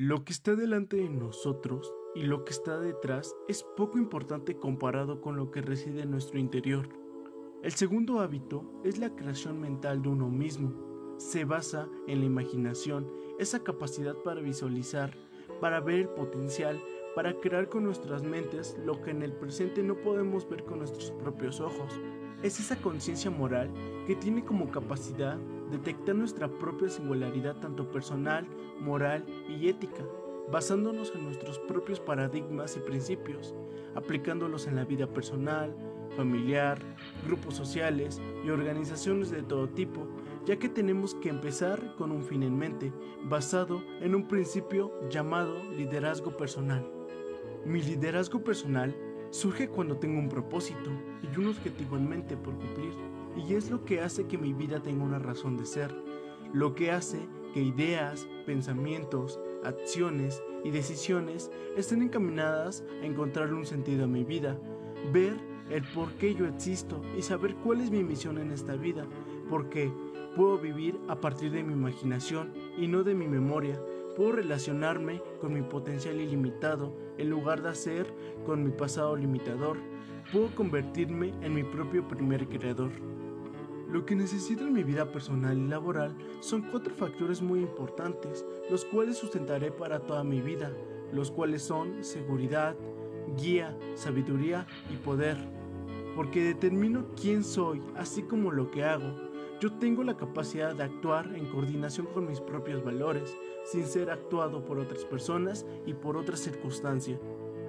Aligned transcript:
Lo 0.00 0.24
que 0.24 0.32
está 0.32 0.54
delante 0.54 0.96
de 0.96 1.08
nosotros 1.08 1.92
y 2.14 2.22
lo 2.22 2.44
que 2.44 2.52
está 2.52 2.78
detrás 2.78 3.34
es 3.48 3.64
poco 3.76 3.98
importante 3.98 4.56
comparado 4.56 5.20
con 5.20 5.36
lo 5.36 5.50
que 5.50 5.60
reside 5.60 6.02
en 6.02 6.12
nuestro 6.12 6.38
interior. 6.38 6.88
El 7.64 7.72
segundo 7.72 8.20
hábito 8.20 8.80
es 8.84 8.98
la 8.98 9.16
creación 9.16 9.60
mental 9.60 10.00
de 10.00 10.10
uno 10.10 10.28
mismo. 10.28 11.16
Se 11.18 11.44
basa 11.44 11.88
en 12.06 12.20
la 12.20 12.26
imaginación, 12.26 13.10
esa 13.40 13.64
capacidad 13.64 14.14
para 14.14 14.40
visualizar, 14.40 15.16
para 15.60 15.80
ver 15.80 15.98
el 15.98 16.08
potencial, 16.10 16.80
para 17.18 17.34
crear 17.34 17.68
con 17.68 17.82
nuestras 17.82 18.22
mentes 18.22 18.78
lo 18.86 19.02
que 19.02 19.10
en 19.10 19.24
el 19.24 19.32
presente 19.32 19.82
no 19.82 19.96
podemos 19.96 20.48
ver 20.48 20.62
con 20.62 20.78
nuestros 20.78 21.10
propios 21.10 21.58
ojos. 21.60 22.00
Es 22.44 22.60
esa 22.60 22.76
conciencia 22.76 23.28
moral 23.28 23.72
que 24.06 24.14
tiene 24.14 24.44
como 24.44 24.70
capacidad 24.70 25.36
detectar 25.68 26.14
nuestra 26.14 26.46
propia 26.46 26.88
singularidad 26.88 27.56
tanto 27.56 27.90
personal, 27.90 28.46
moral 28.78 29.26
y 29.48 29.66
ética, 29.68 30.04
basándonos 30.52 31.12
en 31.12 31.24
nuestros 31.24 31.58
propios 31.58 31.98
paradigmas 31.98 32.76
y 32.76 32.80
principios, 32.88 33.52
aplicándolos 33.96 34.68
en 34.68 34.76
la 34.76 34.84
vida 34.84 35.08
personal, 35.08 35.74
familiar, 36.16 36.78
grupos 37.26 37.56
sociales 37.56 38.22
y 38.44 38.50
organizaciones 38.50 39.32
de 39.32 39.42
todo 39.42 39.68
tipo, 39.70 40.06
ya 40.46 40.56
que 40.60 40.68
tenemos 40.68 41.16
que 41.16 41.30
empezar 41.30 41.96
con 41.96 42.12
un 42.12 42.22
fin 42.22 42.44
en 42.44 42.56
mente, 42.56 42.92
basado 43.24 43.82
en 44.00 44.14
un 44.14 44.28
principio 44.28 44.92
llamado 45.10 45.64
liderazgo 45.72 46.36
personal. 46.36 46.97
Mi 47.68 47.82
liderazgo 47.82 48.42
personal 48.42 48.96
surge 49.28 49.68
cuando 49.68 49.98
tengo 49.98 50.18
un 50.18 50.30
propósito 50.30 50.90
y 51.22 51.38
un 51.38 51.48
objetivo 51.48 51.98
en 51.98 52.08
mente 52.08 52.34
por 52.34 52.54
cumplir 52.54 52.94
y 53.36 53.56
es 53.56 53.70
lo 53.70 53.84
que 53.84 54.00
hace 54.00 54.26
que 54.26 54.38
mi 54.38 54.54
vida 54.54 54.80
tenga 54.80 55.04
una 55.04 55.18
razón 55.18 55.58
de 55.58 55.66
ser, 55.66 55.94
lo 56.54 56.74
que 56.74 56.90
hace 56.90 57.28
que 57.52 57.60
ideas, 57.60 58.26
pensamientos, 58.46 59.38
acciones 59.64 60.42
y 60.64 60.70
decisiones 60.70 61.50
estén 61.76 62.00
encaminadas 62.00 62.84
a 63.02 63.04
encontrar 63.04 63.52
un 63.52 63.66
sentido 63.66 64.04
a 64.04 64.08
mi 64.08 64.24
vida, 64.24 64.58
ver 65.12 65.36
el 65.68 65.84
por 65.92 66.10
qué 66.12 66.34
yo 66.34 66.46
existo 66.46 67.02
y 67.18 67.20
saber 67.20 67.54
cuál 67.56 67.82
es 67.82 67.90
mi 67.90 68.02
misión 68.02 68.38
en 68.38 68.50
esta 68.50 68.76
vida, 68.76 69.04
porque 69.50 69.92
puedo 70.36 70.56
vivir 70.56 70.98
a 71.06 71.20
partir 71.20 71.52
de 71.52 71.62
mi 71.62 71.74
imaginación 71.74 72.54
y 72.78 72.88
no 72.88 73.02
de 73.04 73.14
mi 73.14 73.28
memoria, 73.28 73.78
puedo 74.18 74.32
relacionarme 74.32 75.22
con 75.40 75.52
mi 75.52 75.62
potencial 75.62 76.20
ilimitado 76.20 76.92
en 77.18 77.30
lugar 77.30 77.62
de 77.62 77.68
hacer 77.68 78.12
con 78.44 78.64
mi 78.64 78.72
pasado 78.72 79.14
limitador, 79.14 79.76
puedo 80.32 80.52
convertirme 80.56 81.32
en 81.40 81.54
mi 81.54 81.62
propio 81.62 82.06
primer 82.08 82.48
creador. 82.48 82.90
Lo 83.88 84.04
que 84.04 84.16
necesito 84.16 84.66
en 84.66 84.72
mi 84.72 84.82
vida 84.82 85.12
personal 85.12 85.56
y 85.56 85.68
laboral 85.68 86.16
son 86.40 86.62
cuatro 86.62 86.92
factores 86.96 87.40
muy 87.40 87.60
importantes, 87.60 88.44
los 88.68 88.84
cuales 88.84 89.18
sustentaré 89.18 89.70
para 89.70 90.00
toda 90.00 90.24
mi 90.24 90.40
vida, 90.40 90.72
los 91.12 91.30
cuales 91.30 91.62
son 91.62 92.02
seguridad, 92.02 92.74
guía, 93.36 93.78
sabiduría 93.94 94.66
y 94.92 94.96
poder. 94.96 95.36
Porque 96.16 96.42
determino 96.42 97.06
quién 97.14 97.44
soy, 97.44 97.80
así 97.94 98.24
como 98.24 98.50
lo 98.50 98.72
que 98.72 98.82
hago. 98.82 99.27
Yo 99.60 99.72
tengo 99.72 100.04
la 100.04 100.16
capacidad 100.16 100.72
de 100.72 100.84
actuar 100.84 101.34
en 101.34 101.46
coordinación 101.46 102.06
con 102.06 102.28
mis 102.28 102.40
propios 102.40 102.84
valores, 102.84 103.36
sin 103.64 103.84
ser 103.86 104.08
actuado 104.08 104.64
por 104.64 104.78
otras 104.78 105.04
personas 105.04 105.66
y 105.84 105.94
por 105.94 106.16
otras 106.16 106.38
circunstancias. 106.38 107.18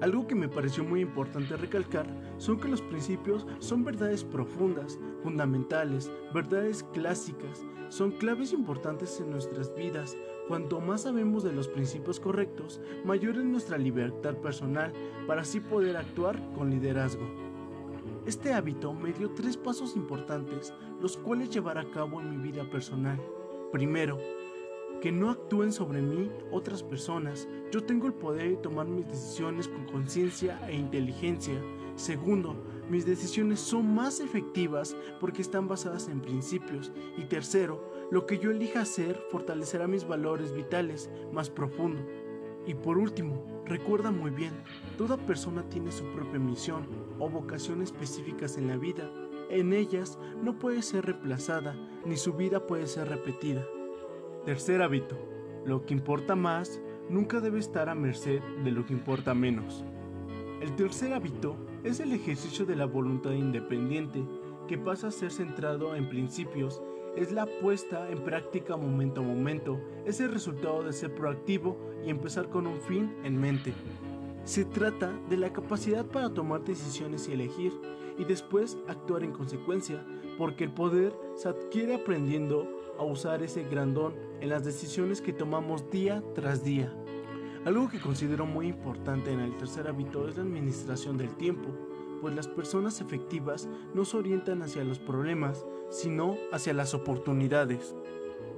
Algo 0.00 0.26
que 0.26 0.34
me 0.34 0.48
pareció 0.48 0.82
muy 0.82 1.00
importante 1.00 1.56
recalcar 1.56 2.06
son 2.38 2.58
que 2.58 2.68
los 2.68 2.82
principios 2.82 3.46
son 3.60 3.84
verdades 3.84 4.24
profundas, 4.24 4.98
fundamentales, 5.22 6.10
verdades 6.34 6.82
clásicas, 6.92 7.64
son 7.88 8.10
claves 8.10 8.52
importantes 8.52 9.20
en 9.20 9.30
nuestras 9.30 9.72
vidas. 9.76 10.16
Cuanto 10.48 10.80
más 10.80 11.02
sabemos 11.02 11.44
de 11.44 11.52
los 11.52 11.68
principios 11.68 12.18
correctos, 12.18 12.80
mayor 13.04 13.36
es 13.36 13.44
nuestra 13.44 13.78
libertad 13.78 14.34
personal 14.38 14.92
para 15.28 15.42
así 15.42 15.60
poder 15.60 15.96
actuar 15.96 16.42
con 16.52 16.68
liderazgo. 16.68 17.45
Este 18.26 18.52
hábito 18.52 18.92
me 18.92 19.12
dio 19.12 19.30
tres 19.30 19.56
pasos 19.56 19.94
importantes, 19.94 20.74
los 21.00 21.16
cuales 21.16 21.48
llevar 21.48 21.78
a 21.78 21.88
cabo 21.92 22.20
en 22.20 22.28
mi 22.28 22.36
vida 22.38 22.68
personal. 22.68 23.22
Primero, 23.70 24.18
que 25.00 25.12
no 25.12 25.30
actúen 25.30 25.72
sobre 25.72 26.02
mí 26.02 26.28
otras 26.50 26.82
personas. 26.82 27.46
Yo 27.70 27.84
tengo 27.84 28.08
el 28.08 28.14
poder 28.14 28.50
de 28.50 28.56
tomar 28.56 28.88
mis 28.88 29.06
decisiones 29.06 29.68
con 29.68 29.86
conciencia 29.86 30.58
e 30.68 30.74
inteligencia. 30.74 31.54
Segundo, 31.94 32.56
mis 32.90 33.06
decisiones 33.06 33.60
son 33.60 33.94
más 33.94 34.18
efectivas 34.18 34.96
porque 35.20 35.42
están 35.42 35.68
basadas 35.68 36.08
en 36.08 36.20
principios. 36.20 36.90
Y 37.16 37.26
tercero, 37.26 37.88
lo 38.10 38.26
que 38.26 38.38
yo 38.38 38.50
elija 38.50 38.80
hacer 38.80 39.22
fortalecerá 39.30 39.86
mis 39.86 40.04
valores 40.04 40.52
vitales 40.52 41.08
más 41.32 41.48
profundo. 41.48 42.02
Y 42.66 42.74
por 42.74 42.98
último, 42.98 43.62
recuerda 43.64 44.10
muy 44.10 44.30
bien, 44.30 44.52
toda 44.98 45.16
persona 45.16 45.62
tiene 45.68 45.92
su 45.92 46.04
propia 46.06 46.40
misión 46.40 46.86
o 47.18 47.30
vocación 47.30 47.80
específicas 47.80 48.58
en 48.58 48.66
la 48.66 48.76
vida. 48.76 49.08
En 49.50 49.72
ellas 49.72 50.18
no 50.42 50.58
puede 50.58 50.82
ser 50.82 51.06
reemplazada, 51.06 51.76
ni 52.04 52.16
su 52.16 52.32
vida 52.32 52.66
puede 52.66 52.88
ser 52.88 53.08
repetida. 53.08 53.64
Tercer 54.44 54.82
hábito. 54.82 55.16
Lo 55.64 55.86
que 55.86 55.94
importa 55.94 56.34
más 56.34 56.80
nunca 57.08 57.40
debe 57.40 57.60
estar 57.60 57.88
a 57.88 57.94
merced 57.94 58.40
de 58.64 58.70
lo 58.72 58.84
que 58.84 58.92
importa 58.92 59.34
menos. 59.34 59.84
El 60.60 60.74
tercer 60.74 61.12
hábito 61.12 61.56
es 61.84 62.00
el 62.00 62.12
ejercicio 62.12 62.64
de 62.66 62.76
la 62.76 62.86
voluntad 62.86 63.32
independiente, 63.32 64.24
que 64.66 64.78
pasa 64.78 65.08
a 65.08 65.12
ser 65.12 65.30
centrado 65.30 65.94
en 65.94 66.08
principios, 66.08 66.82
es 67.16 67.32
la 67.32 67.46
puesta 67.46 68.10
en 68.10 68.22
práctica 68.22 68.76
momento 68.76 69.22
a 69.22 69.24
momento, 69.24 69.80
es 70.04 70.20
el 70.20 70.30
resultado 70.30 70.82
de 70.82 70.92
ser 70.92 71.14
proactivo 71.14 71.78
y 72.04 72.10
empezar 72.10 72.50
con 72.50 72.66
un 72.66 72.78
fin 72.82 73.16
en 73.24 73.40
mente. 73.40 73.72
Se 74.44 74.64
trata 74.64 75.12
de 75.28 75.38
la 75.38 75.52
capacidad 75.52 76.04
para 76.06 76.32
tomar 76.32 76.62
decisiones 76.62 77.26
y 77.28 77.32
elegir, 77.32 77.72
y 78.18 78.24
después 78.24 78.78
actuar 78.86 79.24
en 79.24 79.32
consecuencia, 79.32 80.04
porque 80.38 80.64
el 80.64 80.72
poder 80.72 81.12
se 81.34 81.48
adquiere 81.48 81.94
aprendiendo 81.94 82.68
a 82.98 83.04
usar 83.04 83.42
ese 83.42 83.64
grandón 83.64 84.14
en 84.40 84.50
las 84.50 84.64
decisiones 84.64 85.20
que 85.20 85.32
tomamos 85.32 85.90
día 85.90 86.22
tras 86.34 86.62
día. 86.62 86.94
Algo 87.64 87.88
que 87.88 87.98
considero 87.98 88.46
muy 88.46 88.68
importante 88.68 89.32
en 89.32 89.40
el 89.40 89.56
tercer 89.56 89.88
hábito 89.88 90.28
es 90.28 90.36
la 90.36 90.42
administración 90.42 91.16
del 91.16 91.34
tiempo, 91.36 91.68
pues 92.20 92.34
las 92.34 92.48
personas 92.48 93.00
efectivas 93.00 93.68
no 93.94 94.04
se 94.04 94.16
orientan 94.16 94.62
hacia 94.62 94.84
los 94.84 94.98
problemas, 94.98 95.64
sino 95.90 96.36
hacia 96.52 96.72
las 96.72 96.94
oportunidades. 96.94 97.94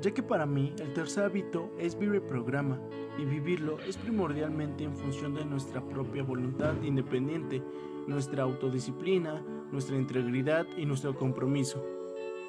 Ya 0.01 0.13
que 0.13 0.23
para 0.23 0.47
mí 0.47 0.73
el 0.79 0.93
tercer 0.93 1.25
hábito 1.25 1.71
es 1.79 1.99
vivir 1.99 2.17
el 2.17 2.23
programa, 2.23 2.81
y 3.19 3.25
vivirlo 3.25 3.79
es 3.81 3.97
primordialmente 3.97 4.85
en 4.85 4.97
función 4.97 5.35
de 5.35 5.45
nuestra 5.45 5.83
propia 5.83 6.23
voluntad 6.23 6.81
independiente, 6.83 7.63
nuestra 8.07 8.45
autodisciplina, 8.45 9.45
nuestra 9.73 9.97
integridad 9.97 10.67
y 10.77 10.87
nuestro 10.87 11.15
compromiso. 11.17 11.98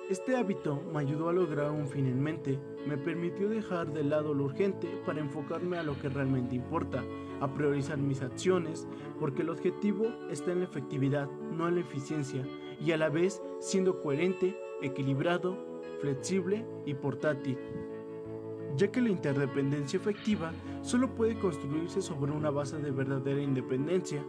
Este 0.09 0.35
hábito 0.35 0.81
me 0.91 1.01
ayudó 1.01 1.29
a 1.29 1.33
lograr 1.33 1.69
un 1.69 1.87
fin 1.87 2.07
en 2.07 2.19
mente, 2.19 2.57
me 2.87 2.97
permitió 2.97 3.47
dejar 3.47 3.93
de 3.93 4.03
lado 4.03 4.33
lo 4.33 4.45
urgente 4.45 4.87
para 5.05 5.19
enfocarme 5.19 5.77
a 5.77 5.83
lo 5.83 5.99
que 6.01 6.09
realmente 6.09 6.55
importa, 6.55 7.03
a 7.39 7.53
priorizar 7.53 7.99
mis 7.99 8.23
acciones, 8.23 8.87
porque 9.19 9.43
el 9.43 9.51
objetivo 9.51 10.07
está 10.31 10.51
en 10.51 10.61
la 10.61 10.65
efectividad, 10.65 11.29
no 11.55 11.67
en 11.67 11.75
la 11.75 11.81
eficiencia, 11.81 12.43
y 12.83 12.91
a 12.91 12.97
la 12.97 13.09
vez 13.09 13.39
siendo 13.59 14.01
coherente, 14.01 14.59
equilibrado, 14.81 15.55
flexible 16.01 16.65
y 16.87 16.95
portátil. 16.95 17.59
Ya 18.79 18.90
que 18.90 19.01
la 19.01 19.09
interdependencia 19.09 19.97
efectiva 19.97 20.53
solo 20.84 21.13
puede 21.13 21.38
construirse 21.38 22.01
sobre 22.01 22.31
una 22.31 22.50
base 22.50 22.78
de 22.78 22.91
verdadera 22.91 23.41
independencia, 23.41 24.23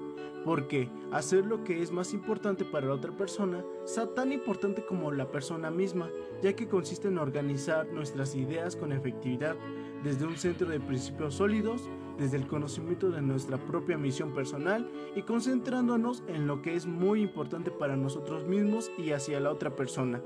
porque 0.44 0.90
hacer 1.12 1.46
lo 1.46 1.62
que 1.62 1.80
es 1.80 1.92
más 1.92 2.12
importante 2.12 2.64
para 2.64 2.88
la 2.88 2.94
otra 2.94 3.12
persona 3.12 3.64
sea 3.84 4.12
tan 4.12 4.32
importante 4.32 4.84
como 4.84 5.12
la 5.12 5.30
persona 5.30 5.70
misma, 5.70 6.10
ya 6.42 6.56
que 6.56 6.66
consiste 6.66 7.06
en 7.06 7.18
organizar 7.18 7.86
nuestras 7.92 8.34
ideas 8.34 8.74
con 8.74 8.90
efectividad 8.90 9.54
desde 10.02 10.26
un 10.26 10.36
centro 10.36 10.68
de 10.68 10.80
principios 10.80 11.34
sólidos, 11.34 11.88
desde 12.18 12.36
el 12.36 12.48
conocimiento 12.48 13.08
de 13.08 13.22
nuestra 13.22 13.56
propia 13.56 13.98
misión 13.98 14.34
personal 14.34 14.90
y 15.14 15.22
concentrándonos 15.22 16.24
en 16.26 16.48
lo 16.48 16.60
que 16.60 16.74
es 16.74 16.86
muy 16.86 17.22
importante 17.22 17.70
para 17.70 17.94
nosotros 17.94 18.48
mismos 18.48 18.90
y 18.98 19.12
hacia 19.12 19.38
la 19.38 19.52
otra 19.52 19.76
persona. 19.76 20.20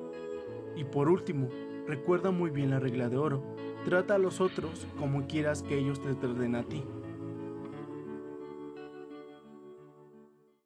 Y 0.77 0.85
por 0.85 1.11
último, 1.11 1.51
recuerda 1.87 2.31
muy 2.31 2.49
bien 2.49 2.71
la 2.71 2.81
regla 2.81 3.11
de 3.11 3.19
oro, 3.19 3.43
trata 3.85 4.15
a 4.15 4.19
los 4.19 4.41
otros 4.41 4.87
como 4.99 5.27
quieras 5.27 5.63
que 5.63 5.79
ellos 5.79 6.01
te 6.03 6.15
traten 6.15 6.57
a 6.57 6.63
ti. 6.63 6.83